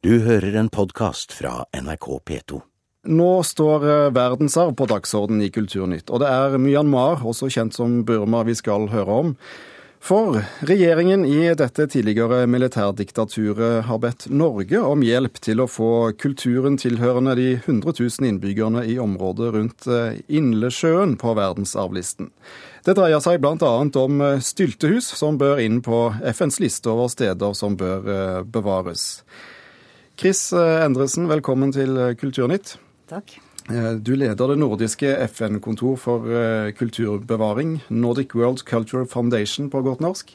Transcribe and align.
Du 0.00 0.14
hører 0.24 0.54
en 0.56 0.70
podkast 0.72 1.34
fra 1.36 1.66
NRK 1.76 2.06
P2. 2.24 2.58
Nå 3.12 3.32
står 3.44 3.82
eh, 3.84 4.06
verdensarv 4.16 4.70
på 4.78 4.86
dagsordenen 4.88 5.42
i 5.44 5.50
Kulturnytt, 5.52 6.08
og 6.08 6.22
det 6.22 6.30
er 6.32 6.56
Myanmar, 6.56 7.20
også 7.20 7.50
kjent 7.52 7.76
som 7.76 7.98
Burma, 8.08 8.40
vi 8.48 8.54
skal 8.56 8.86
høre 8.88 9.18
om. 9.26 9.34
For 10.00 10.38
regjeringen 10.64 11.26
i 11.28 11.50
dette 11.52 11.84
tidligere 11.92 12.46
militærdiktaturet 12.48 13.90
har 13.90 14.00
bedt 14.00 14.30
Norge 14.32 14.80
om 14.80 15.04
hjelp 15.04 15.36
til 15.44 15.60
å 15.60 15.68
få 15.68 15.90
kulturen 16.16 16.80
tilhørende 16.80 17.36
de 17.36 17.50
100 17.58 17.92
000 18.00 18.32
innbyggerne 18.32 18.88
i 18.88 18.96
området 19.04 19.52
rundt 19.58 19.92
eh, 19.92 20.24
Indlesjøen 20.32 21.18
på 21.20 21.36
verdensarvlisten. 21.36 22.32
Det 22.88 22.96
dreier 22.96 23.20
seg 23.20 23.44
bl.a. 23.44 23.76
om 23.84 24.26
eh, 24.32 24.40
styltehus, 24.40 25.12
som 25.20 25.36
bør 25.36 25.60
inn 25.60 25.84
på 25.84 26.06
FNs 26.32 26.62
liste 26.64 26.88
over 26.88 27.12
steder 27.12 27.52
som 27.52 27.76
bør 27.76 28.46
bevares. 28.48 29.10
Chris 30.20 30.50
eh, 30.52 30.82
Endresen, 30.84 31.30
velkommen 31.30 31.70
til 31.72 31.94
eh, 31.96 32.10
Kulturnytt. 32.20 32.74
Takk. 33.08 33.38
Eh, 33.72 33.94
du 34.04 34.10
leder 34.20 34.50
det 34.50 34.58
nordiske 34.60 35.14
FN-kontor 35.30 35.94
for 35.96 36.26
kulturbevaring, 36.76 37.78
Nordic 37.88 38.34
World 38.36 38.60
Cultural 38.68 39.08
Foundation 39.08 39.70
på 39.72 39.80
godt 39.86 40.04
norsk. 40.04 40.34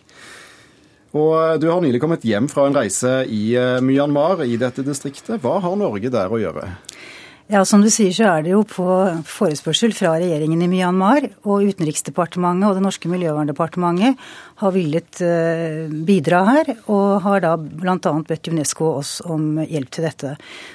Og 1.13 1.61
du 1.61 1.69
har 1.69 1.83
nylig 1.85 2.01
kommet 2.01 2.25
hjem 2.25 2.49
fra 2.49 2.65
en 2.65 2.75
reise 2.75 3.11
i 3.29 3.53
Myanmar, 3.85 4.41
i 4.43 4.57
dette 4.59 4.83
distriktet. 4.83 5.37
Hva 5.43 5.59
har 5.63 5.77
Norge 5.77 6.09
der 6.11 6.33
å 6.33 6.41
gjøre? 6.41 6.65
Ja, 7.45 7.59
Som 7.61 7.83
du 7.85 7.91
sier 7.93 8.09
så 8.09 8.25
er 8.25 8.41
det 8.41 8.55
jo 8.55 8.63
på 8.65 8.85
forespørsel 9.29 9.91
fra 9.93 10.15
regjeringen 10.17 10.63
i 10.65 10.69
Myanmar. 10.69 11.27
Og 11.45 11.67
Utenriksdepartementet 11.69 12.65
og 12.65 12.79
det 12.79 12.81
norske 12.81 13.09
miljøverndepartementet 13.11 14.23
har 14.63 14.71
villet 14.73 15.19
eh, 15.21 15.83
bidra 16.07 16.39
her. 16.47 16.71
Og 16.89 17.19
har 17.21 17.43
da 17.43 17.51
bl.a. 17.53 17.99
bedt 18.25 18.49
UNESCO 18.49 18.87
oss 18.95 19.11
om 19.29 19.59
hjelp 19.61 19.91
til 19.93 20.07
dette. 20.07 20.31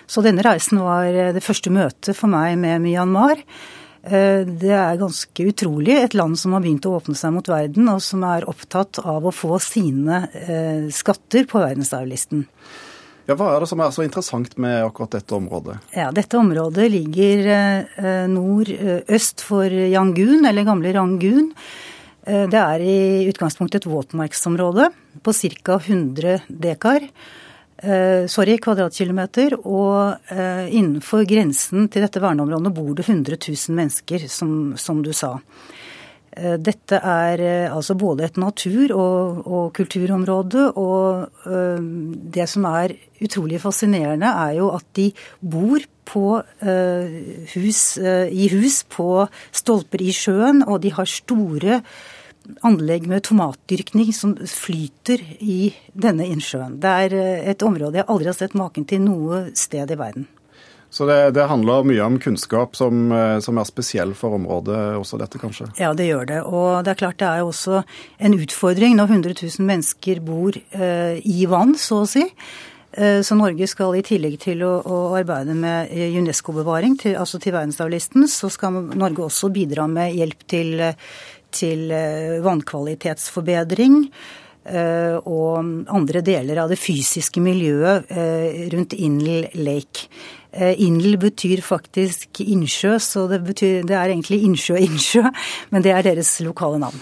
Så 0.06 0.22
denne 0.22 0.44
reisen 0.46 0.78
var 0.84 1.10
eh, 1.10 1.32
det 1.34 1.42
første 1.42 1.72
møtet 1.74 2.14
for 2.14 2.30
meg 2.30 2.54
med 2.62 2.84
Myanmar. 2.84 3.42
Eh, 4.06 4.46
det 4.46 4.70
er 4.70 5.00
ganske 5.00 5.48
utrolig. 5.50 5.96
Et 5.98 6.14
land 6.14 6.38
som 6.38 6.54
har 6.54 6.62
begynt 6.62 6.86
å 6.86 6.94
åpne 7.00 7.18
seg 7.18 7.34
mot 7.34 7.50
verden, 7.50 7.90
og 7.90 7.98
som 8.06 8.22
er 8.30 8.46
opptatt 8.46 9.02
av 9.02 9.26
å 9.26 9.34
få 9.34 9.58
sine 9.58 10.22
skatter 10.94 11.50
på 11.50 11.64
verdensarvlisten. 11.66 12.46
Ja, 13.30 13.36
Hva 13.38 13.52
er 13.54 13.62
det 13.62 13.68
som 13.70 13.78
er 13.78 13.92
så 13.94 14.02
interessant 14.02 14.56
med 14.58 14.80
akkurat 14.82 15.12
dette 15.14 15.36
området? 15.36 15.76
Ja, 15.94 16.08
Dette 16.10 16.34
området 16.40 16.88
ligger 16.90 17.46
eh, 17.46 18.24
nordøst 18.26 19.44
eh, 19.44 19.44
for 19.46 19.70
Yangun, 19.70 20.48
eller 20.48 20.66
gamle 20.66 20.90
Rangun. 20.96 21.52
Eh, 22.26 22.48
det 22.50 22.58
er 22.58 22.82
i 22.82 23.28
utgangspunktet 23.30 23.84
et 23.84 23.92
våtmarksområde 23.92 24.88
på 25.22 25.34
ca. 25.44 25.78
100 25.78 26.40
dekar. 26.48 27.06
Sorry, 28.28 28.58
kvadratkilometer. 28.60 29.54
Og 29.64 30.34
innenfor 30.68 31.22
grensen 31.24 31.86
til 31.88 32.04
dette 32.04 32.20
verneområdet 32.20 32.74
bor 32.76 32.90
det 32.98 33.06
100 33.06 33.38
000 33.40 33.78
mennesker, 33.78 34.26
som, 34.28 34.74
som 34.76 35.00
du 35.00 35.14
sa. 35.16 35.38
Eh, 36.30 36.56
dette 36.62 37.00
er 37.02 37.42
eh, 37.42 37.74
altså 37.74 37.96
både 37.98 38.28
et 38.28 38.36
natur- 38.38 38.94
og, 38.94 39.40
og 39.46 39.72
kulturområde, 39.74 40.68
og 40.78 41.26
øh, 41.46 41.82
det 42.34 42.46
som 42.48 42.68
er 42.70 42.94
utrolig 43.20 43.60
fascinerende, 43.60 44.30
er 44.30 44.60
jo 44.60 44.70
at 44.76 44.86
de 44.96 45.10
bor 45.42 45.82
på, 46.06 46.42
øh, 46.62 47.46
hus, 47.54 47.98
øh, 47.98 48.30
i 48.30 48.48
hus 48.54 48.84
på 48.84 49.26
stolper 49.52 50.02
i 50.02 50.14
sjøen, 50.14 50.62
og 50.62 50.82
de 50.82 50.92
har 50.94 51.04
store 51.04 51.82
anlegg 52.66 53.06
med 53.06 53.26
tomatdyrkning 53.26 54.14
som 54.14 54.34
flyter 54.38 55.22
i 55.42 55.74
denne 55.94 56.26
innsjøen. 56.30 56.78
Det 56.82 56.90
er 56.90 57.50
et 57.52 57.62
område 57.62 58.00
jeg 58.00 58.08
aldri 58.08 58.30
har 58.30 58.38
sett 58.38 58.58
maken 58.58 58.86
til 58.86 59.02
noe 59.02 59.48
sted 59.54 59.90
i 59.90 59.98
verden. 59.98 60.26
Så 60.90 61.06
det, 61.06 61.18
det, 61.36 61.46
handler 61.46 61.86
mye 61.86 62.02
om 62.02 62.16
kunnskap 62.18 62.74
som, 62.76 63.12
eh, 63.14 63.38
som, 63.44 63.58
er 63.60 63.68
spesiell 63.68 64.10
for 64.18 64.34
området 64.40 64.78
også, 64.98 65.20
dette 65.20 65.38
kanskje? 65.38 65.68
Ja, 65.78 65.92
det 65.94 66.08
gjør 66.08 66.26
det. 66.26 66.40
Og 66.42 66.82
det 66.84 66.94
er 66.94 67.00
klart 67.04 67.20
det 67.22 67.28
er 67.30 67.46
også 67.46 67.84
en 68.18 68.34
utfordring 68.34 68.98
når 68.98 69.14
100 69.14 69.36
000 69.38 69.68
mennesker 69.70 70.22
bor 70.26 70.58
eh, 70.58 71.22
i 71.22 71.46
vann, 71.50 71.76
så 71.78 72.02
å 72.02 72.10
si. 72.10 72.26
Eh, 72.92 73.20
så 73.22 73.38
Norge 73.38 73.70
skal 73.70 74.00
i 74.00 74.04
tillegg 74.06 74.40
til 74.42 74.64
å, 74.66 74.72
å 74.82 75.00
arbeide 75.20 75.54
med 75.54 75.94
UNESCO-bevaring, 75.94 76.98
altså 77.14 77.38
til 77.38 77.54
verdensarvlisten, 77.54 78.26
så 78.26 78.50
skal 78.50 78.82
Norge 78.90 79.28
også 79.28 79.52
bidra 79.54 79.86
med 79.90 80.16
hjelp 80.18 80.46
til, 80.50 80.74
til 81.54 81.86
eh, 81.94 82.40
vannkvalitetsforbedring 82.42 84.02
og 84.60 85.86
andre 85.88 86.20
deler 86.20 86.58
av 86.60 86.68
det 86.68 86.76
fysiske 86.76 87.40
miljøet 87.40 88.10
rundt 88.74 88.92
Inl 88.92 89.46
Lake. 89.56 90.10
Eh, 90.52 91.16
betyr 91.18 91.60
faktisk 91.62 92.40
innsjø, 92.40 92.98
så 92.98 93.28
det, 93.28 93.40
betyr, 93.46 93.86
det 93.86 93.94
er 93.94 94.10
egentlig 94.10 94.42
innsjø-innsjø, 94.42 95.22
men 95.70 95.82
det 95.82 95.92
er 95.94 96.02
deres 96.02 96.40
lokale 96.42 96.80
navn. 96.82 96.98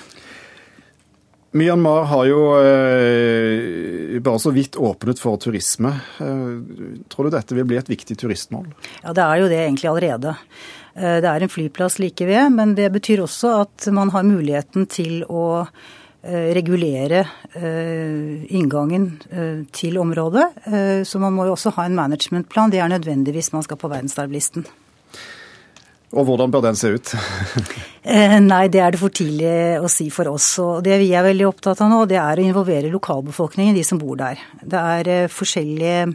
Myanmar 1.57 2.05
har 2.11 2.27
jo 2.29 2.41
eh, 2.61 4.19
bare 4.21 4.39
så 4.39 4.53
vidt 4.53 4.77
åpnet 4.77 5.19
for 5.19 5.41
turisme. 5.41 5.95
Eh, 6.21 7.01
tror 7.09 7.25
du 7.25 7.33
dette 7.33 7.57
vil 7.57 7.65
bli 7.65 7.79
et 7.81 7.89
viktig 7.89 8.19
turistmål? 8.21 8.69
Ja, 9.01 9.15
det 9.17 9.25
er 9.25 9.41
jo 9.41 9.49
det 9.49 9.63
egentlig 9.63 9.89
allerede. 9.89 10.35
Eh, 10.93 11.17
det 11.25 11.31
er 11.31 11.47
en 11.47 11.55
flyplass 11.55 11.97
like 12.03 12.29
ved, 12.29 12.53
men 12.53 12.77
det 12.77 12.93
betyr 12.93 13.25
også 13.25 13.63
at 13.63 13.89
man 13.97 14.13
har 14.13 14.29
muligheten 14.29 14.85
til 14.93 15.25
å 15.25 15.65
Eh, 15.65 16.08
regulere 16.29 17.23
eh, 17.57 18.45
inngangen 18.55 19.07
eh, 19.31 19.63
til 19.73 19.99
området. 20.01 20.45
Så 21.09 21.21
man 21.23 21.33
må 21.37 21.49
jo 21.49 21.55
også 21.55 21.73
ha 21.79 21.87
en 21.89 21.97
managementplan. 21.97 22.73
Det 22.73 22.83
er 22.83 22.93
nødvendig 22.93 23.35
hvis 23.37 23.53
man 23.55 23.65
skal 23.65 23.81
på 23.81 23.91
verdensarvlisten. 23.91 24.67
Og 26.17 26.25
hvordan 26.25 26.53
bør 26.53 26.63
den 26.65 26.77
se 26.77 26.95
ut? 26.97 27.15
Nei, 28.49 28.63
det 28.73 28.81
er 28.81 28.95
det 28.95 29.01
for 29.01 29.13
tidlig 29.13 29.51
å 29.81 29.91
si 29.93 30.09
for 30.13 30.31
oss. 30.33 30.55
Og 30.65 30.85
det 30.85 30.97
vi 31.03 31.11
er 31.13 31.27
veldig 31.27 31.49
opptatt 31.51 31.83
av 31.85 31.91
nå, 31.93 32.05
det 32.09 32.17
er 32.21 32.41
å 32.41 32.47
involvere 32.47 32.93
lokalbefolkningen, 32.93 33.77
de 33.77 33.85
som 33.85 34.01
bor 34.01 34.17
der. 34.21 34.41
Det 34.63 34.85
er 34.97 35.33
forskjellige 35.33 36.07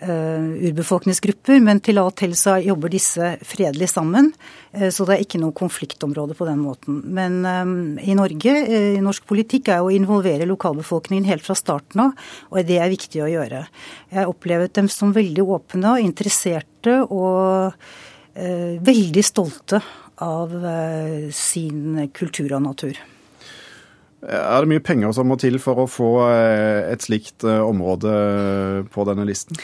urbefolkningsgrupper, 0.00 1.60
men 1.60 1.80
til 1.84 2.00
alt 2.00 2.22
hell 2.24 2.32
så 2.38 2.56
jobber 2.64 2.92
disse 2.92 3.34
fredelig 3.44 3.90
sammen. 3.92 4.30
Uh, 4.72 4.88
så 4.92 5.04
det 5.04 5.16
er 5.16 5.24
ikke 5.26 5.40
noe 5.42 5.56
konfliktområde 5.56 6.36
på 6.38 6.48
den 6.48 6.62
måten. 6.64 7.02
Men 7.04 7.40
um, 7.44 7.74
i 8.00 8.16
Norge, 8.16 8.54
i 8.96 9.02
norsk 9.04 9.26
politikk, 9.28 9.68
er 9.74 9.84
å 9.84 9.92
involvere 9.92 10.48
lokalbefolkningen 10.48 11.28
helt 11.28 11.44
fra 11.44 11.56
starten 11.58 12.06
av, 12.06 12.30
og 12.50 12.68
det 12.68 12.80
er 12.80 12.92
viktig 12.92 13.24
å 13.24 13.30
gjøre. 13.30 13.64
Jeg 14.10 14.22
har 14.22 14.32
opplevd 14.32 14.76
dem 14.80 14.88
som 14.92 15.14
veldig 15.16 15.44
åpne 15.58 15.96
og 15.96 16.06
interesserte 16.06 17.00
og 17.10 17.76
veldig 18.40 19.22
stolte 19.26 19.80
av 20.22 20.52
sin 21.34 21.98
kultur 22.14 22.54
og 22.56 22.62
natur. 22.62 23.00
Er 24.22 24.62
det 24.62 24.70
mye 24.70 24.84
penger 24.84 25.12
som 25.16 25.28
må 25.28 25.36
til 25.40 25.58
for 25.60 25.82
å 25.82 25.88
få 25.90 26.10
et 26.30 27.02
slikt 27.04 27.44
område 27.44 28.14
på 28.94 29.06
denne 29.08 29.26
listen? 29.28 29.58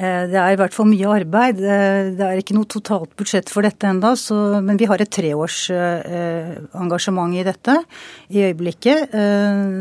Eh, 0.00 0.24
det 0.32 0.38
er 0.40 0.54
i 0.54 0.58
hvert 0.58 0.72
fall 0.72 0.88
mye 0.88 1.12
arbeid. 1.12 1.60
Eh, 1.60 2.10
det 2.16 2.24
er 2.24 2.40
ikke 2.40 2.56
noe 2.56 2.68
totalt 2.70 3.12
budsjett 3.20 3.50
for 3.52 3.66
dette 3.66 3.88
enda, 3.88 4.14
men 4.64 4.80
vi 4.80 4.88
har 4.88 5.02
et 5.02 5.10
treårs 5.12 5.58
eh, 5.74 6.56
i 7.30 7.44
dette 7.44 7.74
i 8.30 8.44
øyeblikket. 8.48 9.12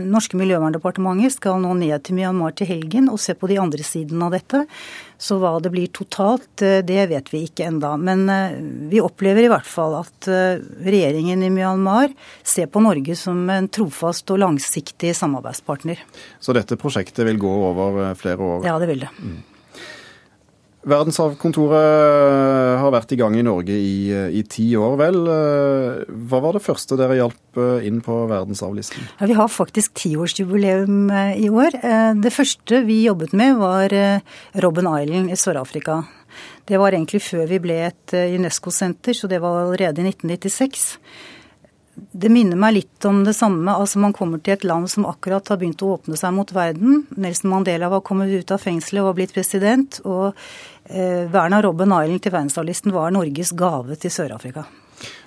Norske 0.09 0.37
Miljøverndepartementet 0.37 1.37
skal 1.37 1.61
nå 1.63 1.73
ned 1.79 2.03
til 2.03 2.17
Myanmar 2.17 2.55
til 2.57 2.67
helgen 2.67 3.09
og 3.09 3.19
se 3.21 3.33
på 3.33 3.47
de 3.47 3.59
andre 3.61 3.83
sidene 3.85 4.27
av 4.27 4.35
dette. 4.35 4.65
Så 5.19 5.37
hva 5.39 5.51
det 5.59 5.71
blir 5.73 5.89
totalt, 5.91 6.47
det 6.59 7.05
vet 7.11 7.31
vi 7.31 7.43
ikke 7.47 7.67
enda. 7.67 7.95
Men 7.99 8.25
vi 8.91 9.01
opplever 9.03 9.45
i 9.45 9.51
hvert 9.51 9.67
fall 9.67 9.97
at 9.99 10.29
regjeringen 10.29 11.43
i 11.43 11.51
Myanmar 11.53 12.13
ser 12.43 12.71
på 12.71 12.83
Norge 12.83 13.15
som 13.19 13.41
en 13.51 13.67
trofast 13.67 14.31
og 14.31 14.41
langsiktig 14.43 15.13
samarbeidspartner. 15.17 16.01
Så 16.39 16.55
dette 16.55 16.79
prosjektet 16.79 17.27
vil 17.27 17.41
gå 17.41 17.53
over 17.71 18.01
flere 18.19 18.51
år? 18.55 18.67
Ja, 18.67 18.79
det 18.79 18.91
vil 18.91 19.07
det. 19.07 19.13
Mm. 19.19 19.39
Verdenshavkontoret 20.87 22.79
har 22.79 22.91
vært 22.93 23.11
i 23.11 23.17
gang 23.19 23.33
i 23.35 23.43
Norge 23.43 23.75
i, 23.75 24.11
i, 24.39 24.43
ti 24.47 24.69
år, 24.79 24.95
vel. 25.01 25.17
Hva 26.31 26.39
var 26.45 26.55
det 26.55 26.63
første 26.63 26.95
dere 26.99 27.17
hjalp 27.17 27.59
eh, 27.59 27.87
inn 27.89 27.99
på 28.05 28.15
verdensarvlisten? 28.29 29.09
Ja, 29.19 29.27
vi 29.27 29.35
har 29.35 29.51
faktisk 29.51 29.97
tiårsjubileum 29.99 31.09
eh, 31.11 31.33
i 31.43 31.49
år. 31.51 31.75
Eh, 31.83 32.13
det 32.23 32.31
første 32.31 32.79
vi 32.87 33.01
jobbet 33.03 33.35
med 33.35 33.59
var 33.59 33.95
Robben 34.63 34.87
Island 34.87 35.33
i 35.33 35.39
Sør-Afrika. 35.39 35.99
Det 36.69 36.79
var 36.79 36.95
egentlig 36.95 37.25
før 37.25 37.43
vi 37.49 37.59
ble 37.59 37.81
et 37.89 38.15
UNESCO-senter, 38.15 39.17
så 39.17 39.27
det 39.27 39.41
var 39.43 39.65
allerede 39.65 39.99
i 39.99 40.13
1996 40.13 40.87
det 41.95 42.29
minner 42.31 42.59
meg 42.59 42.73
litt 42.75 43.05
om 43.05 43.23
det 43.25 43.33
samme. 43.37 43.73
Altså 43.73 43.99
Man 43.99 44.13
kommer 44.15 44.41
til 44.43 44.55
et 44.55 44.65
land 44.67 44.89
som 44.91 45.07
akkurat 45.09 45.47
har 45.51 45.59
begynt 45.59 45.83
å 45.83 45.93
åpne 45.97 46.17
seg 46.19 46.33
mot 46.35 46.51
verden. 46.55 47.03
Nelson 47.17 47.51
Mandela 47.51 47.89
var 47.91 48.03
kommet 48.05 48.31
ut 48.31 48.51
av 48.55 48.61
fengselet 48.63 49.03
og 49.03 49.11
var 49.11 49.17
blitt 49.19 49.35
president. 49.35 49.99
Og 50.05 50.29
eh, 50.85 51.25
vernet 51.31 51.59
av 51.59 51.65
Robben 51.67 51.93
Island 51.95 52.23
til 52.23 52.35
verdensarvlisten 52.35 52.95
var 52.95 53.15
Norges 53.15 53.53
gave 53.57 53.99
til 53.99 54.13
Sør-Afrika. 54.13 54.65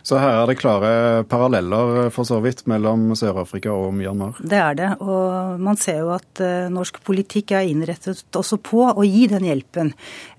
Så 0.03 0.19
her 0.19 0.41
er 0.41 0.49
det 0.51 0.59
klare 0.59 1.23
paralleller 1.31 2.09
for 2.15 2.27
så 2.27 2.41
vidt 2.43 2.65
mellom 2.71 3.13
Sør-Afrika 3.19 3.71
og 3.71 3.93
Myanmar? 3.95 4.41
Det 4.43 4.59
er 4.59 4.79
det. 4.79 4.89
Og 5.05 5.61
man 5.63 5.79
ser 5.79 6.01
jo 6.03 6.11
at 6.17 6.43
uh, 6.43 6.67
norsk 6.75 6.99
politikk 7.07 7.55
er 7.55 7.69
innrettet 7.71 8.25
også 8.39 8.59
på 8.59 8.89
å 8.91 9.07
gi 9.07 9.29
den 9.31 9.47
hjelpen. 9.47 9.93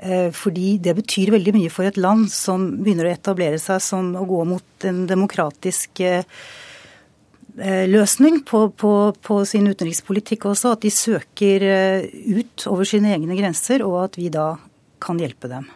Uh, 0.04 0.28
fordi 0.36 0.76
det 0.84 0.98
betyr 1.00 1.32
veldig 1.38 1.56
mye 1.56 1.72
for 1.72 1.88
et 1.88 2.00
land 2.00 2.28
som 2.34 2.68
begynner 2.82 3.08
å 3.08 3.14
etablere 3.16 3.62
seg 3.62 3.80
som 3.84 4.12
å 4.20 4.26
gå 4.28 4.42
mot 4.52 4.88
en 4.90 5.06
demokratisk 5.08 6.04
uh, 6.04 6.26
løsning 7.88 8.42
på, 8.50 8.66
på, 8.76 8.92
på, 9.24 9.38
sin 9.48 9.70
utenrikspolitikk 9.70 10.50
også. 10.52 10.74
At 10.76 10.84
de 10.84 10.92
søker 10.92 11.64
ut 12.10 12.68
over 12.68 12.90
sine 12.90 13.14
egne 13.16 13.38
grenser, 13.40 13.86
og 13.86 14.00
at 14.08 14.20
vi 14.20 14.28
da 14.34 14.56
kan 15.04 15.22
hjelpe 15.22 15.52
dem. 15.52 15.70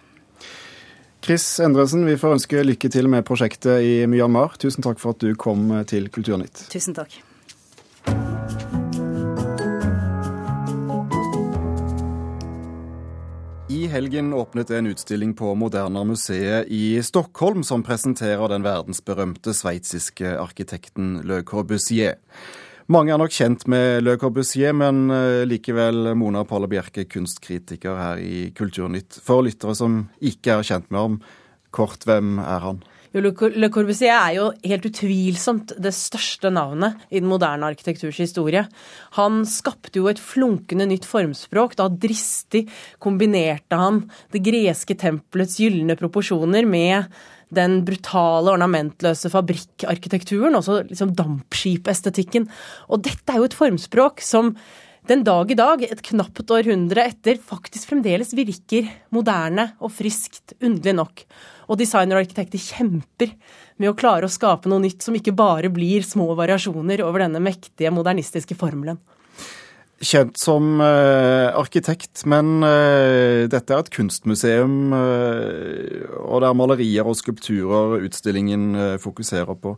Chris 1.27 1.59
Endresen, 1.59 2.05
vi 2.07 2.13
får 2.15 2.37
ønske 2.37 2.61
lykke 2.63 2.87
til 2.87 3.09
med 3.11 3.25
prosjektet 3.27 3.83
i 3.83 3.95
Myanmar. 4.07 4.53
Tusen 4.63 4.79
takk 4.85 5.01
for 5.01 5.11
at 5.11 5.19
du 5.19 5.33
kom 5.35 5.73
til 5.83 6.05
Kulturnytt. 6.07 6.61
Tusen 6.71 6.95
takk. 6.95 7.17
I 13.67 13.81
helgen 13.91 14.31
åpnet 14.39 14.71
en 14.71 14.87
utstilling 14.93 15.33
på 15.35 15.51
Moderna 15.59 16.05
museet 16.07 16.71
i 16.71 17.01
Stockholm 17.03 17.67
som 17.67 17.83
presenterer 17.83 18.47
den 18.53 18.63
verdensberømte 18.63 19.51
sveitsiske 19.51 20.31
arkitekten 20.39 21.25
Le 21.27 21.41
Corbusier. 21.43 22.21
Mange 22.87 23.11
er 23.11 23.19
nok 23.19 23.33
kjent 23.35 23.65
med 23.67 24.05
Le 24.05 24.13
Corbusier, 24.15 24.71
men 24.71 25.09
eh, 25.11 25.41
likevel 25.43 26.13
Mona 26.15 26.45
Palle 26.47 26.69
Bjerke, 26.71 27.03
kunstkritiker 27.11 27.97
her 27.99 28.21
i 28.23 28.45
Kulturnytt. 28.55 29.17
For 29.25 29.43
lyttere 29.43 29.75
som 29.75 30.05
ikke 30.23 30.55
er 30.55 30.69
kjent 30.69 30.87
med 30.87 31.01
ham, 31.01 31.17
kort, 31.75 32.07
hvem 32.07 32.37
er 32.39 32.63
han? 32.63 32.79
Le 33.11 33.69
Corbusier 33.73 34.13
er 34.13 34.37
jo 34.37 34.47
helt 34.63 34.87
utvilsomt 34.87 35.75
det 35.83 35.91
største 35.95 36.51
navnet 36.53 36.95
i 37.11 37.19
den 37.19 37.27
moderne 37.27 37.67
arkitekturs 37.67 38.21
historie. 38.23 38.63
Han 39.19 39.43
skapte 39.47 39.99
jo 39.99 40.07
et 40.07 40.21
flunkende 40.23 40.87
nytt 40.87 41.07
formspråk. 41.07 41.75
Da 41.75 41.89
dristig 41.91 42.69
kombinerte 43.03 43.79
han 43.79 44.05
det 44.31 44.45
greske 44.47 44.95
tempelets 44.99 45.59
gylne 45.59 45.99
proporsjoner 45.99 46.67
med 46.69 47.11
den 47.53 47.79
brutale, 47.87 48.51
ornamentløse 48.55 49.31
fabrikkarkitekturen, 49.31 50.57
også 50.57 50.81
liksom 50.89 51.13
dampskipestetikken. 51.17 52.47
Og 52.91 53.05
dette 53.07 53.31
er 53.31 53.39
jo 53.41 53.47
et 53.47 53.57
formspråk 53.57 54.23
som 54.25 54.55
den 55.07 55.23
dag 55.23 55.51
i 55.51 55.55
dag, 55.55 55.83
et 55.87 56.03
knapt 56.03 56.51
århundre 56.51 57.05
etter, 57.07 57.37
faktisk 57.39 57.93
fremdeles 57.93 58.33
virker 58.35 58.89
moderne 59.15 59.69
og 59.79 59.93
friskt, 59.95 60.57
underlig 60.59 60.97
nok. 60.97 61.23
Og 61.71 61.79
designer 61.79 62.17
og 62.17 62.25
arkitekter 62.25 62.59
kjemper 62.59 63.31
med 63.79 63.91
å 63.91 63.95
klare 63.95 64.27
å 64.27 64.31
skape 64.31 64.67
noe 64.67 64.83
nytt 64.83 65.05
som 65.05 65.15
ikke 65.15 65.35
bare 65.37 65.71
blir 65.71 66.03
små 66.03 66.33
variasjoner 66.35 67.05
over 67.05 67.23
denne 67.23 67.39
mektige, 67.43 67.93
modernistiske 67.95 68.57
formelen 68.59 68.99
kjent 70.03 70.37
som 70.39 70.81
uh, 70.81 71.53
arkitekt, 71.57 72.23
men 72.29 72.59
uh, 72.61 73.47
dette 73.49 73.73
er 73.73 73.81
et 73.81 73.89
kunstmuseum, 73.93 74.93
uh, 74.93 76.21
og 76.21 76.43
det 76.43 76.51
er 76.51 76.59
malerier 76.59 77.09
og 77.09 77.17
skulpturer 77.17 78.05
utstillingen 78.05 78.99
fokuserer 79.01 79.57
på. 79.57 79.75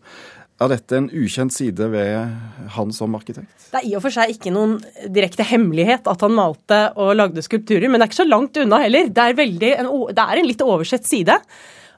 Er 0.59 0.73
dette 0.73 0.97
en 0.97 1.07
ukjent 1.15 1.55
side 1.55 1.85
ved 1.93 2.33
han 2.75 2.89
som 2.91 3.13
arkitekt? 3.15 3.69
Det 3.71 3.79
er 3.79 3.87
i 3.87 3.95
og 3.95 4.03
for 4.03 4.11
seg 4.11 4.33
ikke 4.33 4.51
noen 4.51 4.75
direkte 5.07 5.45
hemmelighet 5.47 6.09
at 6.11 6.25
han 6.25 6.35
malte 6.35 6.81
og 6.99 7.13
lagde 7.15 7.43
skulpturer, 7.45 7.87
men 7.87 8.01
det 8.01 8.09
er 8.09 8.11
ikke 8.11 8.23
så 8.25 8.27
langt 8.27 8.59
unna 8.59 8.81
heller. 8.83 9.07
Det 9.07 9.23
er, 9.23 9.39
en, 9.39 9.91
det 10.11 10.25
er 10.25 10.41
en 10.41 10.49
litt 10.49 10.65
oversett 10.65 11.07
side. 11.07 11.37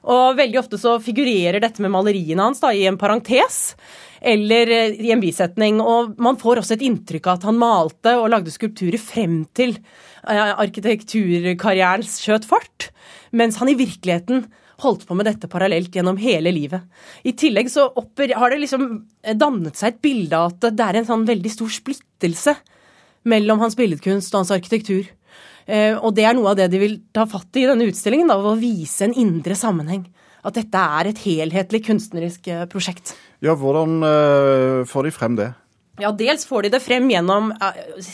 Og 0.02 0.38
veldig 0.38 0.58
ofte 0.58 0.78
så 0.80 0.96
figurerer 1.02 1.62
dette 1.62 1.82
med 1.82 1.92
maleriene 1.94 2.48
hans 2.48 2.62
da, 2.62 2.72
i 2.74 2.86
en 2.90 2.98
parentes 2.98 3.74
eller 4.22 4.70
eh, 4.70 4.96
i 5.02 5.12
en 5.14 5.22
bisetning. 5.22 5.80
Og 5.82 6.16
man 6.22 6.38
får 6.40 6.62
også 6.62 6.76
et 6.76 6.86
inntrykk 6.88 7.28
av 7.28 7.38
at 7.38 7.46
han 7.50 7.60
malte 7.60 8.16
og 8.18 8.30
lagde 8.32 8.54
skulpturer 8.54 9.00
frem 9.02 9.42
til 9.54 9.76
eh, 9.76 10.50
arkitekturkarrieren 10.50 12.06
skjøt 12.06 12.48
fart, 12.48 12.90
mens 13.30 13.60
han 13.62 13.70
i 13.70 13.78
virkeligheten 13.78 14.46
holdt 14.82 15.06
på 15.06 15.14
med 15.14 15.28
dette 15.28 15.50
parallelt 15.50 15.94
gjennom 15.94 16.18
hele 16.18 16.50
livet. 16.54 16.82
I 17.22 17.36
tillegg 17.38 17.68
så 17.70 17.86
har 17.94 18.50
det 18.50 18.62
liksom 18.64 18.86
dannet 19.38 19.78
seg 19.78 19.92
et 19.92 20.02
bilde 20.02 20.38
av 20.38 20.56
at 20.56 20.72
det 20.74 20.86
er 20.88 20.98
en 20.98 21.06
sånn 21.06 21.26
veldig 21.28 21.52
stor 21.54 21.70
splittelse 21.70 22.56
mellom 23.30 23.62
hans 23.62 23.76
billedkunst 23.78 24.34
og 24.34 24.42
hans 24.42 24.54
arkitektur. 24.56 25.06
Eh, 25.66 25.94
og 25.94 26.14
det 26.16 26.26
er 26.26 26.36
noe 26.36 26.52
av 26.52 26.58
det 26.58 26.68
de 26.72 26.80
vil 26.82 26.98
ta 27.14 27.26
fatt 27.30 27.56
i 27.56 27.64
i 27.64 27.70
denne 27.70 27.86
utstillingen, 27.90 28.30
da, 28.30 28.38
å 28.38 28.58
vise 28.58 29.06
en 29.06 29.16
indre 29.18 29.56
sammenheng 29.58 30.06
at 30.42 30.56
dette 30.58 30.84
er 30.98 31.10
et 31.12 31.20
helhetlig 31.22 31.84
kunstnerisk 31.86 32.48
eh, 32.50 32.64
prosjekt. 32.70 33.14
Ja, 33.42 33.54
Hvordan 33.58 34.00
uh, 34.02 34.82
får 34.86 35.06
de 35.06 35.12
frem 35.14 35.36
det? 35.38 35.52
Ja, 36.00 36.08
Dels 36.16 36.46
får 36.48 36.64
de 36.64 36.70
det 36.72 36.80
frem 36.82 37.04
gjennom 37.12 37.50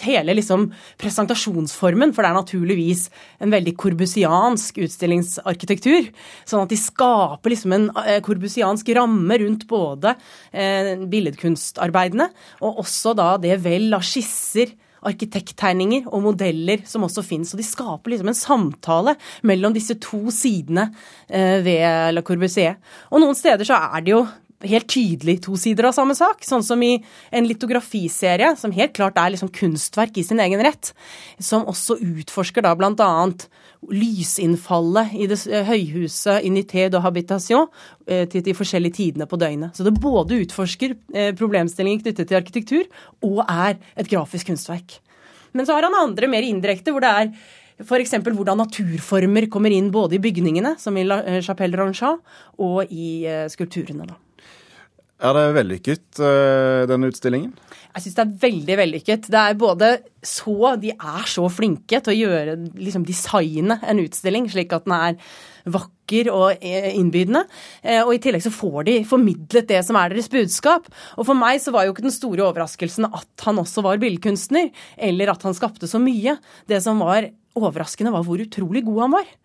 hele 0.02 0.34
liksom, 0.34 0.66
presentasjonsformen, 1.00 2.10
for 2.12 2.24
det 2.24 2.30
er 2.32 2.36
naturligvis 2.36 3.04
en 3.44 3.52
veldig 3.54 3.74
korbusiansk 3.78 4.80
utstillingsarkitektur. 4.82 6.08
Sånn 6.48 6.64
at 6.66 6.72
de 6.74 6.80
skaper 6.80 7.54
liksom 7.54 7.76
en 7.76 7.86
korbusiansk 8.26 8.90
ramme 8.98 9.38
rundt 9.44 9.68
både 9.70 10.16
billedkunstarbeidene 10.50 12.26
og 12.66 12.82
også 12.82 13.14
da 13.16 13.30
det 13.40 13.60
vel 13.62 13.94
av 13.94 14.02
skisser 14.04 14.74
arkitekttegninger 15.06 16.08
og 16.10 16.24
modeller 16.30 16.82
som 16.88 17.06
også 17.06 17.24
finnes. 17.26 17.52
Og 17.54 17.62
de 17.62 17.66
skaper 17.66 18.14
liksom 18.14 18.32
en 18.32 18.38
samtale 18.38 19.16
mellom 19.46 19.76
disse 19.76 19.98
to 20.02 20.26
sidene 20.34 20.88
eh, 21.28 21.58
ved 21.64 22.12
La 22.14 22.24
Corbusier. 22.26 22.78
Og 23.12 23.22
noen 23.22 23.38
steder 23.38 23.68
så 23.68 23.78
er 23.88 24.04
det 24.04 24.16
jo 24.16 24.26
helt 24.66 24.88
tydelig 24.90 25.38
to 25.44 25.56
sider 25.60 25.88
av 25.88 25.94
samme 25.94 26.16
sak. 26.18 26.42
Sånn 26.46 26.64
som 26.66 26.82
i 26.82 26.96
en 27.30 27.46
litografiserie, 27.46 28.54
som 28.58 28.74
helt 28.74 28.94
klart 28.96 29.18
er 29.20 29.34
liksom 29.34 29.52
kunstverk 29.54 30.18
i 30.18 30.26
sin 30.26 30.42
egen 30.42 30.62
rett. 30.64 30.92
Som 31.38 31.68
også 31.70 31.98
utforsker 32.02 32.66
da 32.66 32.74
annet 32.74 33.46
lysinnfallet 33.94 35.14
i 35.14 35.28
det 35.30 35.38
høyhuset 35.68 36.42
Unité 36.48 36.88
de 36.90 36.98
Habitation 37.02 37.68
eh, 38.08 38.26
til 38.26 38.42
de 38.42 38.56
forskjellige 38.56 38.98
tidene 38.98 39.28
på 39.30 39.38
døgnet. 39.38 39.76
Så 39.76 39.86
det 39.86 39.94
både 40.02 40.40
utforsker 40.42 40.96
eh, 41.14 41.30
problemstillinger 41.38 42.02
knyttet 42.02 42.26
til 42.26 42.40
arkitektur, 42.40 42.90
og 43.22 43.44
er 43.46 43.78
et 43.94 44.10
grafisk 44.10 44.50
kunstverk. 44.50 44.98
Men 45.54 45.66
så 45.66 45.78
har 45.78 45.86
han 45.86 45.96
andre 45.96 46.28
mer 46.30 46.42
indirekte, 46.42 46.92
hvor 46.92 47.06
det 47.06 47.14
er 47.22 47.32
F.eks. 47.78 48.16
hvordan 48.26 48.58
naturformer 48.58 49.46
kommer 49.46 49.70
inn 49.70 49.92
både 49.94 50.18
i 50.18 50.22
bygningene, 50.22 50.74
som 50.82 50.98
i 50.98 51.06
La 51.06 51.22
eh, 51.22 51.38
Chapelle 51.46 51.78
Ranchat, 51.78 52.18
og 52.58 52.90
i 52.90 53.22
skulpturene. 53.54 54.08
da. 54.10 54.18
Er 55.18 55.34
det 55.34 55.46
vellykket, 55.56 56.20
denne 56.86 57.08
utstillingen? 57.10 57.50
Jeg 57.98 58.04
syns 58.04 58.14
det 58.14 58.22
er 58.22 58.34
veldig 58.44 58.74
vellykket. 58.78 59.28
Det 59.32 59.38
er 59.40 59.56
både 59.58 59.88
så 60.22 60.74
De 60.78 60.92
er 60.92 61.24
så 61.30 61.48
flinke 61.50 61.98
til 62.04 62.12
å 62.12 62.18
gjøre 62.18 62.56
liksom 62.78 63.06
designe 63.08 63.78
en 63.82 64.02
utstilling 64.02 64.46
slik 64.52 64.74
at 64.76 64.86
den 64.86 64.94
er 64.94 65.16
vakker 65.68 66.30
og 66.32 66.62
eh, 66.64 66.92
innbydende. 66.94 67.42
Eh, 67.82 68.00
og 68.04 68.12
i 68.14 68.20
tillegg 68.22 68.44
så 68.44 68.52
får 68.54 68.86
de 68.88 68.94
formidlet 69.08 69.68
det 69.68 69.80
som 69.86 69.98
er 69.98 70.14
deres 70.14 70.30
budskap. 70.32 70.86
Og 71.16 71.26
for 71.28 71.38
meg 71.38 71.58
så 71.64 71.74
var 71.74 71.86
jo 71.86 71.96
ikke 71.96 72.06
den 72.06 72.14
store 72.14 72.46
overraskelsen 72.46 73.08
at 73.10 73.46
han 73.48 73.58
også 73.64 73.84
var 73.86 74.00
billedkunstner, 74.02 74.70
eller 75.08 75.34
at 75.34 75.44
han 75.48 75.56
skapte 75.56 75.90
så 75.90 76.00
mye. 76.02 76.38
Det 76.70 76.80
som 76.84 77.02
var 77.02 77.26
overraskende, 77.58 78.14
var 78.14 78.26
hvor 78.26 78.46
utrolig 78.46 78.86
god 78.86 79.04
han 79.06 79.18
var. 79.18 79.36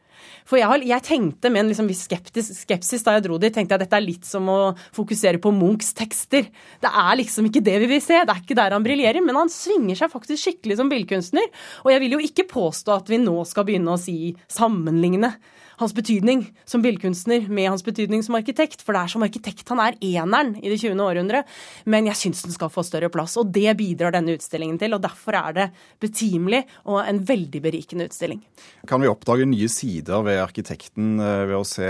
For 0.49 0.59
jeg, 0.59 0.83
jeg 0.89 1.05
tenkte 1.05 1.51
med 1.53 1.63
en 1.63 1.71
liksom 1.71 1.89
skeptis, 1.97 2.51
skepsis 2.63 3.05
da 3.05 3.15
jeg 3.17 3.25
dro 3.27 3.39
dit, 3.41 3.53
tenkte 3.55 3.73
jeg 3.73 3.81
at 3.81 3.85
dette 3.85 3.99
er 3.99 4.05
litt 4.05 4.27
som 4.27 4.49
å 4.51 4.59
fokusere 4.95 5.39
på 5.43 5.53
Munchs 5.55 5.93
tekster. 5.97 6.49
Det 6.83 6.91
er 6.91 7.17
liksom 7.19 7.47
ikke 7.49 7.63
det 7.63 7.79
vi 7.85 7.89
vil 7.95 8.03
se. 8.03 8.19
Det 8.21 8.35
er 8.35 8.43
ikke 8.43 8.59
der 8.59 8.75
han 8.75 8.85
briljerer. 8.85 9.23
Men 9.25 9.39
han 9.43 9.51
svinger 9.53 9.99
seg 9.99 10.11
faktisk 10.13 10.43
skikkelig 10.43 10.79
som 10.79 10.91
billedkunstner. 10.91 11.49
Og 11.85 11.93
jeg 11.93 12.03
vil 12.03 12.17
jo 12.17 12.23
ikke 12.27 12.49
påstå 12.51 12.97
at 12.97 13.11
vi 13.11 13.21
nå 13.23 13.39
skal 13.49 13.67
begynne 13.67 13.95
å 13.95 14.01
si 14.01 14.33
sammenligne 14.51 15.33
hans 15.83 15.95
betydning 15.95 16.45
som 16.69 16.83
billedkunstner 16.83 17.47
med 17.51 17.69
hans 17.69 17.83
betydning 17.85 18.23
som 18.25 18.37
arkitekt. 18.39 18.81
For 18.83 18.95
det 18.95 19.03
er 19.03 19.13
som 19.13 19.25
arkitekt 19.25 19.69
han 19.71 19.81
er 19.83 19.97
eneren 19.99 20.55
i 20.61 20.71
det 20.71 20.79
20. 20.81 20.97
århundret. 21.03 21.49
Men 21.89 22.09
jeg 22.09 22.19
syns 22.19 22.43
den 22.45 22.55
skal 22.55 22.71
få 22.73 22.85
større 22.87 23.11
plass, 23.13 23.35
og 23.39 23.51
det 23.53 23.75
bidrar 23.79 24.15
denne 24.15 24.35
utstillingen 24.37 24.79
til. 24.81 24.95
Og 24.95 25.03
derfor 25.03 25.37
er 25.39 25.57
det 25.57 25.67
betimelig 26.03 26.63
og 26.87 27.01
en 27.03 27.21
veldig 27.27 27.63
berikende 27.63 28.09
utstilling. 28.09 28.41
Kan 28.89 29.03
vi 29.03 29.11
oppdage 29.11 29.47
nye 29.49 29.69
sider 29.71 30.25
ved 30.25 30.41
arkitekten 30.43 31.15
eh, 31.21 31.45
ved 31.49 31.57
å 31.59 31.63
se, 31.67 31.89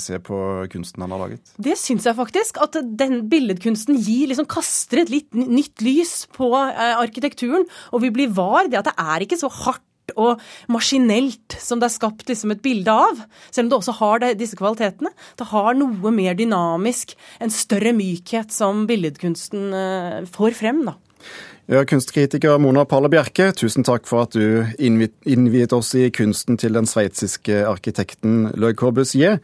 se 0.00 0.20
på 0.24 0.38
kunsten 0.72 1.04
han 1.04 1.14
har 1.14 1.24
laget? 1.26 1.54
Det 1.60 1.78
syns 1.80 2.08
jeg 2.08 2.18
faktisk. 2.18 2.60
At 2.64 2.78
den 2.82 3.24
billedkunsten 3.30 3.98
gir, 4.00 4.28
liksom 4.32 4.48
kaster 4.50 5.04
et 5.04 5.12
litt 5.12 5.32
nytt 5.36 5.84
lys 5.84 6.24
på 6.34 6.50
eh, 6.56 6.94
arkitekturen. 6.98 7.66
Og 7.92 8.04
vi 8.04 8.12
blir 8.14 8.32
var 8.34 8.70
det 8.70 8.80
at 8.80 8.90
det 8.90 8.96
er 9.00 9.26
ikke 9.26 9.40
så 9.40 9.52
hardt 9.64 9.84
og 10.16 10.42
maskinelt 10.72 11.56
som 11.60 11.80
det 11.80 11.88
er 11.88 11.96
skapt 11.96 12.28
liksom 12.28 12.54
et 12.54 12.62
bilde 12.64 12.92
av, 12.92 13.24
selv 13.50 13.66
om 13.66 13.72
det 13.72 13.78
også 13.80 13.96
har 14.00 14.22
det, 14.22 14.34
disse 14.40 14.58
kvalitetene. 14.58 15.14
Det 15.38 15.48
har 15.50 15.74
noe 15.78 16.12
mer 16.14 16.36
dynamisk, 16.38 17.16
en 17.40 17.52
større 17.52 17.94
mykhet 17.96 18.52
som 18.54 18.84
billedkunsten 18.90 19.74
uh, 19.74 20.30
får 20.34 20.56
frem. 20.60 20.84
da. 20.90 20.98
Ja, 21.72 21.80
kunstkritiker 21.88 22.58
Mona 22.60 22.84
Palle 22.84 23.08
Bjerke, 23.08 23.48
tusen 23.56 23.86
takk 23.88 24.04
for 24.04 24.26
at 24.26 24.34
du 24.36 24.66
innviet 24.76 25.72
oss 25.72 25.94
i 25.96 26.10
kunsten 26.12 26.60
til 26.60 26.76
den 26.76 26.84
sveitsiske 26.84 27.62
arkitekten 27.64 28.50
Le 28.60 28.74
Corbusier. 28.76 29.40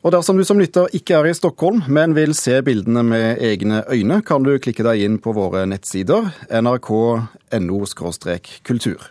Og 0.00 0.14
dersom 0.14 0.38
du 0.40 0.46
som 0.48 0.56
lytter 0.56 0.88
ikke 0.96 1.18
er 1.18 1.28
i 1.28 1.36
Stockholm, 1.36 1.82
men 1.92 2.14
vil 2.16 2.32
se 2.32 2.62
bildene 2.64 3.02
med 3.04 3.42
egne 3.44 3.82
øyne, 3.92 4.22
kan 4.24 4.40
du 4.46 4.54
klikke 4.56 4.86
deg 4.86 5.04
inn 5.04 5.18
på 5.20 5.34
våre 5.36 5.66
nettsider 5.68 6.30
nrk.no 6.48 7.82
kultur. 8.64 9.10